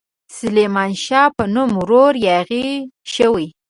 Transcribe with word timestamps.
سلیمان 0.37 0.91
شاه 1.05 1.27
په 1.37 1.43
نوم 1.53 1.69
ورور 1.79 2.13
یاغي 2.29 2.67
شوی. 3.13 3.47